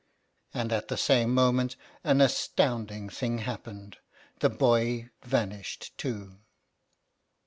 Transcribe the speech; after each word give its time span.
And 0.51 0.73
at 0.73 0.87
the 0.87 0.97
same 0.97 1.31
moment 1.31 1.75
an 2.03 2.21
astounding 2.21 3.07
thing 3.07 3.37
happened— 3.37 3.97
the 4.39 4.49
boy 4.49 5.11
vanished 5.23 5.95
too!" 5.95 6.39